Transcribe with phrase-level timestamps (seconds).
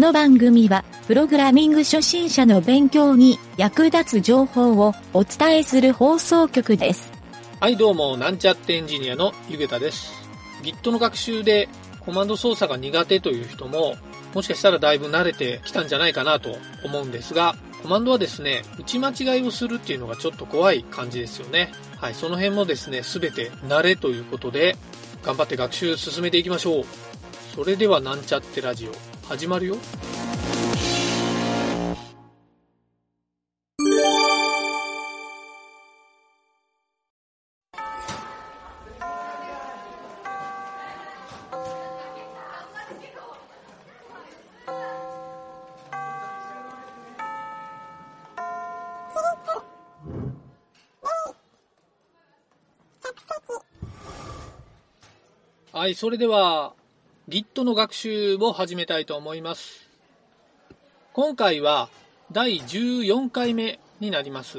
[0.00, 7.12] この番組は、プログラミング初心者の勉強に役立つ情報をお伝えする放送局です。
[7.60, 10.14] はい、どうも、なんちゃってエンジニアのゆげたです。
[10.62, 11.68] Git の学習で
[12.00, 13.94] コマンド操作が苦手という人も、
[14.32, 21.72] もしかしたらだいぶ慣れてきたんじゃないかなと思うんですが、コマンドはですね、打ち間違いをするっていうのがちょっと怖い感じですよね。
[21.98, 24.78] はい、その辺もですね、すべて慣れということで、
[25.22, 26.84] 頑張って学習進めていきましょう。
[27.54, 29.76] それではなんちゃってラジオ、始まるよ。
[55.72, 56.74] はい、それでは
[57.30, 59.88] Git の学習を始めたいと思います。
[61.12, 61.88] 今回は
[62.32, 64.58] 第14回目になります。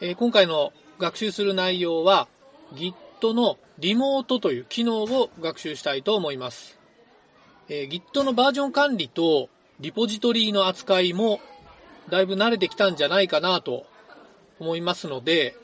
[0.00, 2.28] えー今回の学習する内容は
[2.76, 6.78] Git のリモートという機能を学習したいと思います。
[7.68, 9.48] えー Git のバージョン管理と
[9.80, 11.40] リポジトリの扱いも
[12.08, 13.84] だいぶ慣れてきたんじゃないかなと
[14.60, 15.56] 思いますので、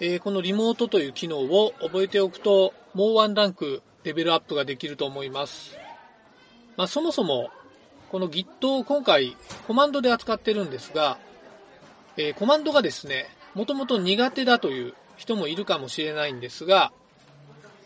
[0.00, 5.76] えーこのリモートという機能を覚えておくと、もうワンランクレベルアップができると思います。
[6.76, 7.50] まあ、そもそも、
[8.10, 9.36] この Git を今回
[9.66, 11.18] コマンドで扱ってるんですが、
[12.16, 16.92] えーコマンドがですね、もともと苦手だという人もいるかもしれないんですが、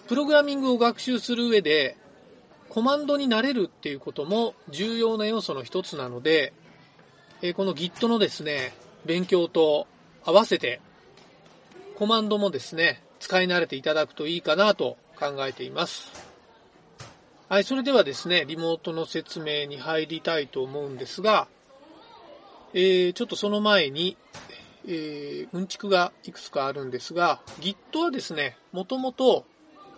[0.09, 1.97] プログラミングを学習する上で、
[2.69, 6.53] コマンドになれるっていうことも重要な要素の一つなので、
[7.43, 9.87] えーこの Git のですね、勉強と
[10.25, 10.81] 合わせて
[11.97, 16.13] コマンドもですね、使い慣れていただくといいかなと考えています。
[17.49, 21.47] はい、それではですね、リモートの説明に入りたいと思うんですが、
[22.75, 24.17] えー、ちょっとその前に、
[24.87, 29.45] えー、うんちくがいくつかあるんですが、Git はですね、もともと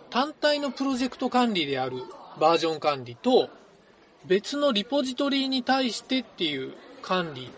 [0.09, 1.97] 単体のプロジェクト管理である
[2.39, 3.49] バージョン管理と、
[4.25, 7.49] 別のリポジトリに対してっていう管理、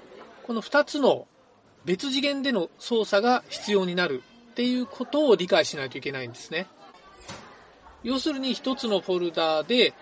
[0.44, 1.28] この2つの
[1.85, 6.68] 別次元での操作が必要になるっていうことを理解しないといけないんですね。
[8.03, 9.94] 要するに一つのフォルダで、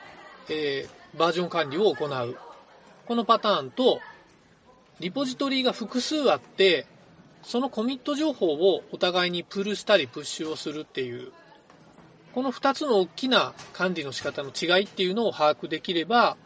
[0.49, 2.37] えーバージョン管理を行う。
[3.07, 3.99] このパターンと、
[4.99, 6.85] リポジトリが複数あって、
[7.41, 11.31] そのコミット情報をお互いにプルしたりプッシュをするっていう、
[12.35, 16.37] この二つの大きな管理の仕方の違いっていうのを把握できれば、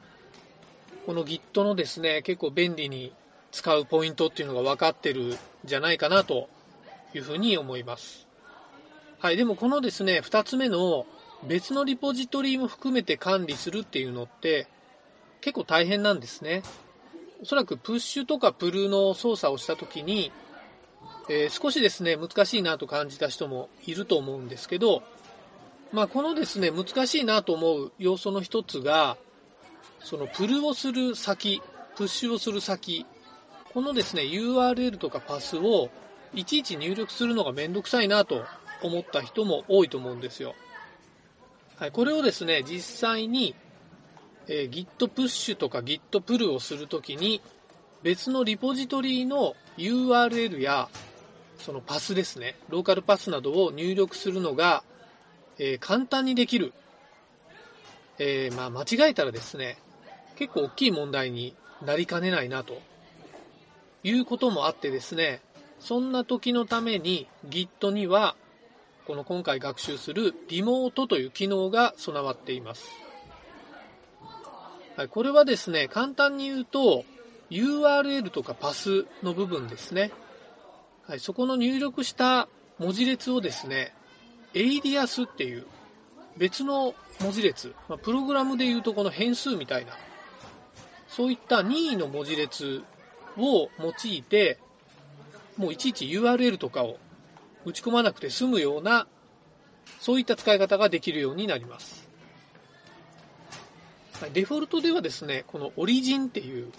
[1.05, 3.11] この Git のですね、結構便利に
[3.51, 6.47] 使うポイントっていうのが分かってるんじゃないかなと
[7.13, 8.27] いうふうに思います。
[9.19, 9.37] はい。
[9.37, 11.05] でもこのですね、二つ目の
[11.47, 14.67] 別のリポジトリも含めて管理するっていうのって
[15.41, 16.63] 結構大変なんですね。
[17.41, 20.31] おそらくプッシュとかプルの操作をしたときに、
[21.29, 25.03] えー少しですね、難しいなと感じた人もいると思うんですけど、
[25.91, 29.17] まあこのですね、難しいなと思う要素の一つが、
[29.99, 31.61] そのプルをする先、
[31.97, 33.05] プッシュをする先、
[33.73, 35.89] このですね、URL とかパスを
[36.33, 38.45] いちいち入力するのがめんどくさいなと
[38.81, 40.55] 思った人も多いと思うんですよ。
[41.77, 43.55] はい、これをですね、実際に、
[44.47, 47.41] えー Git プッシュとか Git プルをするときに、
[48.03, 50.87] 別のリポジトリの URL や、
[51.57, 54.83] そのパスですね、ローカルパスなどを入力するのが、
[55.57, 56.73] えー簡単にできる。
[58.19, 59.79] えーまあ、間違えたらですね、
[60.35, 62.79] 結構大きい問題になりかねないなと
[64.03, 65.41] いうこともあってですね、
[65.79, 68.35] そんな時のために Git には
[69.05, 72.87] この今回学習するリモートという機能が備わっています。
[74.95, 77.03] はい、これはですね、簡単に言うと
[77.49, 80.11] URL とかパスの部分ですね。
[81.05, 82.47] はい、そこの入力した
[82.79, 83.93] 文字列をですね、
[84.53, 85.65] エイリアスっていう
[86.37, 89.97] 別の文字列、まあ、プログラムで言うとこの変数みたいな、
[91.09, 92.83] そういった任意の文字列
[93.37, 94.59] を用いて、
[95.57, 96.97] もういちいち URL とかを
[97.65, 99.07] 打ち込まなくて済むような、
[99.99, 102.07] そういった使い方ができるようになります。
[104.33, 106.71] デフォルトではですね、この origin っていう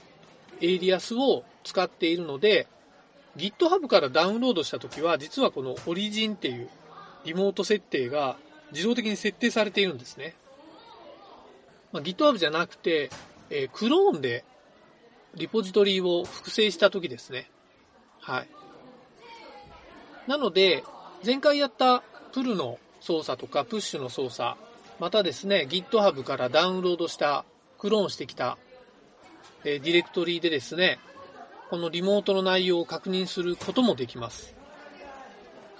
[0.61, 2.69] エイリアスを使っているので、
[3.37, 6.69] GitHub からダウンロードしたときは、実はこの origin っていう
[7.25, 8.37] リモート設定が
[8.73, 10.37] 自動的に設定されているんですね。
[11.93, 13.11] まあ、GitHub じゃなくて、
[13.51, 14.45] えークローンで
[15.35, 17.51] リポジトリを複製したときですね。
[18.21, 18.49] はい。
[20.27, 20.85] なので、
[21.25, 24.57] 前回やったプルの操作とかプッシュの操作、
[24.99, 27.45] またですね、GitHub からダウンロードした、
[27.79, 28.57] クローンしてきた
[29.65, 30.99] えディレクトリーでですね、
[31.71, 34.55] このリモートの内容を確認することもできます。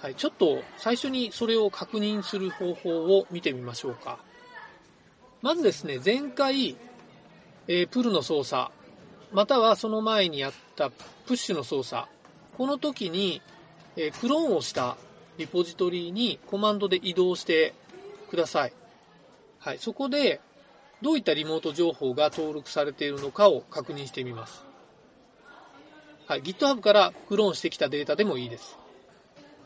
[0.01, 4.17] はい、ちょっと最初にそれを確認する方法を見てみましょうか。
[5.43, 6.75] まずですね、前回、
[7.67, 8.71] え、プルの操作、
[9.31, 12.07] またはその前にやったプッシュの操作、
[12.57, 13.41] この時に、
[13.97, 14.97] え、クローンをした
[15.37, 17.73] リポジトリにコマンドで移動して
[18.29, 18.73] ください。
[19.59, 20.41] はい、そこで
[21.01, 24.63] どういったリモート情報が登録されているのかを確認してみます。
[26.27, 28.77] はい、GitHub からクローンしてきたデータでもいいです。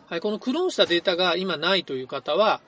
[0.08, 2.62] はい、このクローンしたデータが今ないという方は、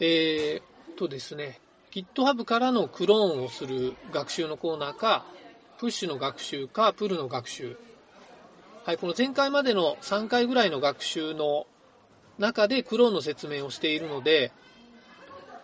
[0.00, 1.60] えー、とですね、
[1.92, 5.24] GitHub からのクローンをする学習のコーナーか、
[5.78, 7.76] プッシュの学習か、プルの学習。
[8.88, 11.66] はい、この前回までの3回ぐらいの学習の
[12.38, 14.50] 中でクローンの説明をしているので、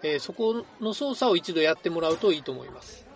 [0.03, 3.07] えー、そこの操作を一度やってもらうといいと思います。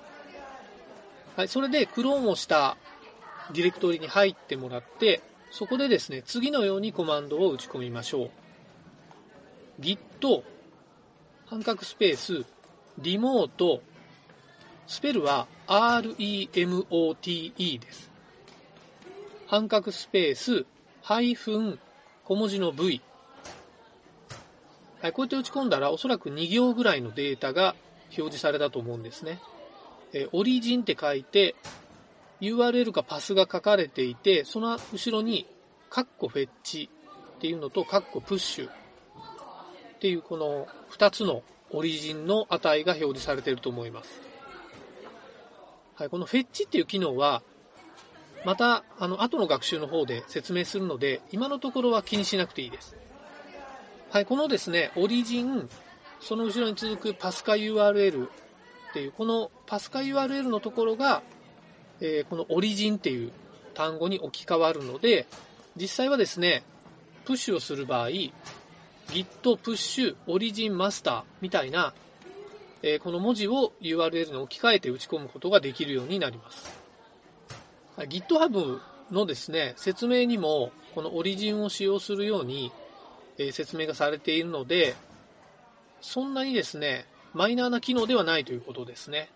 [1.37, 2.78] はい、それでクローンをした
[3.52, 5.20] ディレクトリに入ってもらって、
[5.50, 8.31] そこでですね、次のようにコマンドを打ち込みましょ
[9.78, 9.82] う。
[9.82, 9.99] git、
[11.44, 12.46] 半角スペース、
[12.96, 13.82] リモート、
[14.87, 18.07] スペルは remote です。
[19.48, 20.66] 半角スペース、
[21.00, 21.78] ハイフン、
[22.24, 23.00] 小文字の v。
[25.00, 27.74] はい、こうやって打ち込んだらおそらく2行ぐらいのデータが
[28.08, 29.40] 表示されたと思うんですね。
[30.12, 31.54] えオリジンって書いて、
[32.42, 35.46] URL かパスが書かれていて、その後ろに、
[35.88, 36.90] カッコフェッチ
[37.36, 38.70] っていうのと、カッコプッシュっ
[39.98, 44.20] ていうこの2つのオリジンの値が表示されていると思います。
[45.94, 47.42] はい、このフェッチっていう機能は、
[48.44, 52.96] また、あの、後の学習の方で説明するので、今のところは気にしなくていいです。
[54.11, 55.69] はい、このですね、オリジン、
[56.20, 58.31] その後ろに続くパスカ URL っ
[58.93, 61.23] ていう、このパスカ URL のところが、
[62.00, 63.32] えー、このオリジンっていう
[63.75, 65.26] 単語に置き換わるので、
[65.76, 66.62] 実際はですね、
[67.25, 71.93] プッシュをする場合、git プッシュオリジンマスターみたいな、
[72.82, 76.88] えー、この文字を URL に置き換えて打ち込むことができるようになります。
[78.06, 78.80] GitHub
[79.10, 82.72] のですね、説明にも、このオリジンを使用するように、
[83.38, 84.94] え、説明がされているので、
[86.00, 89.28] そんなにですね、マイナーな機能ではないということですね。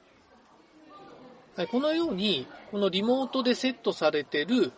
[1.57, 4.73] はい、このように、このリモートでセットされている、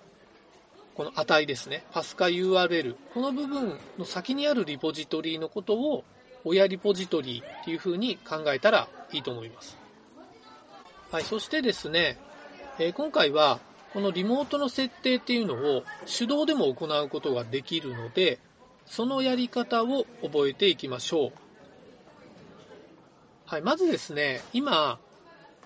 [0.95, 6.05] この値ですね、パスカ URL、この部分の先にあるリポジトリのことを、
[6.45, 9.79] 親リポジトリっていうふうに考えたらいいと思います。
[11.11, 12.19] はい、そしてですね、
[12.79, 13.61] え、今回は、
[13.95, 18.41] このリモートの設定っていうのを手動でも行うことができるので、
[18.87, 21.33] そのやり方を覚えていきましょう。
[23.47, 24.99] はい、まずですね、今、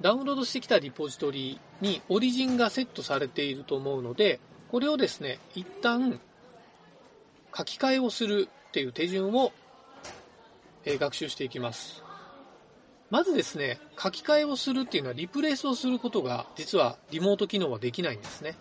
[0.02, 4.40] ダウンロードしてきたリポジトリにオリジンがセットされていると思うので、
[4.70, 6.20] これをですね、一旦
[7.56, 9.52] 書き換えをするっていう手順を
[10.84, 12.07] 学習していきます。
[13.10, 18.56] まずですね、書き換えをするっていうのはリプレイスをすることが実はリモート機能はできないんですね。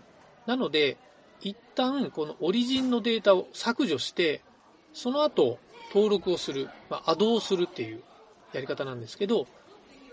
[0.46, 0.98] なので、
[1.42, 4.42] 一旦このオリジンのデータを削除して、
[4.94, 5.60] その後
[5.94, 8.02] 登録をする、まあ、アドをするっていう
[8.54, 9.48] やり方なんですけど、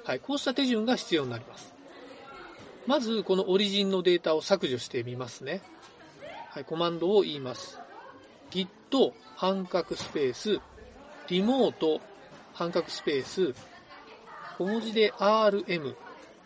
[0.04, 1.72] はい、こうした手順が必要になります。
[2.86, 5.62] まず、このオリジンのデータを削除してみますね。
[6.50, 7.80] はい、コマンドを言います。
[8.50, 8.68] git
[9.36, 10.60] 半角スペース、
[11.28, 12.00] リモート
[12.52, 13.54] 半角スペース、
[14.56, 15.96] 小文字で rm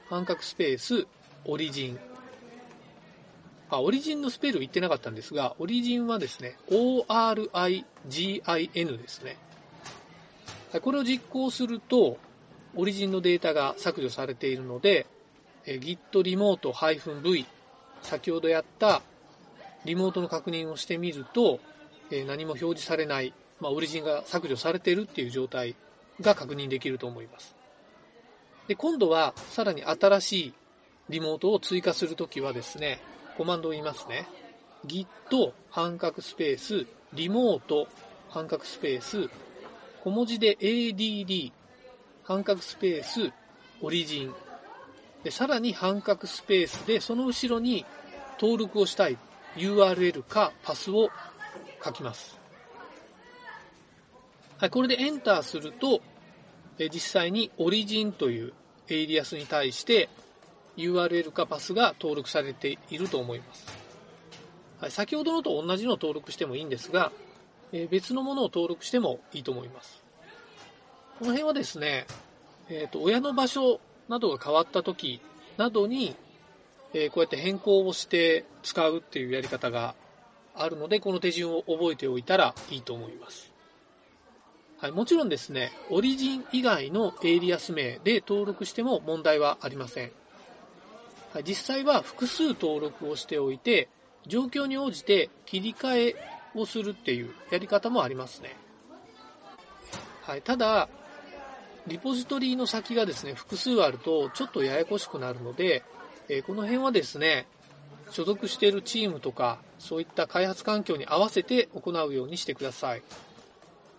[0.08, 1.06] 半角スペース、
[1.44, 1.98] オリジン。
[3.68, 7.92] あ、オリジンのスペル言ってなかったんですが、オリジンはですね、origin
[8.96, 9.36] ですね。
[10.80, 12.16] これを実行すると、
[12.76, 15.04] オリジンのデータが削除されているので、
[15.66, 17.44] git remote -v
[18.00, 19.02] 先ほどやった
[19.84, 21.60] リモートの確認をしてみると、
[22.10, 25.74] 何も表示されない、まあ、オリジンが削除されているっていう状態
[26.22, 27.57] が確認できると思います。
[28.68, 30.54] で、今度はさらに新しい
[31.08, 33.00] リモートを追加するときはですね、
[33.36, 34.28] コマンドを言いますね。
[34.86, 35.06] git
[35.70, 37.88] 半角スペースリモート
[38.28, 39.28] 半角スペース
[40.04, 41.52] 小文字で add
[42.22, 43.32] 半角スペース、
[43.80, 44.34] オリジン。
[45.24, 47.86] で、さらに半角スペースで、その後ろに
[48.38, 49.16] 登録をしたい
[49.56, 51.08] URL かパスを
[51.82, 52.38] 書きます。
[54.58, 56.00] はい、これでエンターすると、
[56.78, 58.52] え実際に origin という
[58.88, 60.08] エイリアスに対して
[60.76, 63.66] URL かパスが登録されていると思います。
[64.80, 67.10] はい、先ほどのと同じのを登録してもいいんですが、
[67.72, 70.02] え別のものを登録してもいいと思います。
[71.18, 72.06] この辺はですね、
[72.68, 75.20] えっ、ー、と、親の場所などが変わった時
[75.56, 76.14] などに、
[76.94, 79.96] えー、こうやって変更をして使うっていうやり方が
[80.54, 83.47] あるので、この手順を覚えておいたらいいと思います。
[84.80, 90.12] はい、もちろんですね、 origin 以外のエイリアス名で登録しても問題はありません。
[91.32, 93.88] はい、実際は複数登録をしておいて、
[94.28, 96.16] 状況に応じて切り替え
[96.54, 98.54] をするっていうやり方もありますね。
[100.22, 100.88] はい、ただ、
[101.88, 105.82] リポジトリの先がですね、複数あるとちょっとややこしくなるので、
[106.28, 107.48] え、この辺はですね、
[108.10, 113.02] 所属しているチームとか、そういった開発環境に合わせて行うようにしてください。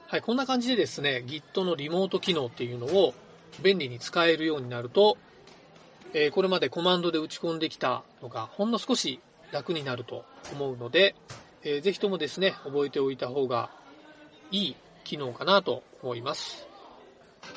[0.10, 3.14] はい、こんな感じでですね、Git のリモート機能っていうのを
[3.62, 5.20] 便利に使えるようになると、
[6.16, 9.20] えー、これまでコマンドで打ち込んできたのがほんの少し
[9.52, 11.14] 楽になると思うので、
[11.62, 13.70] えー、ぜひともですね、覚えておいた方が
[14.50, 16.68] いい機能かなと思います。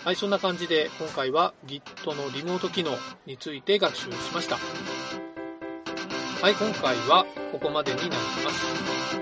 [0.04, 2.90] はい、そんな感じで今回は Git のリモート機能
[3.24, 4.58] について学習しました。
[6.42, 9.21] はい、今回はここまでになります。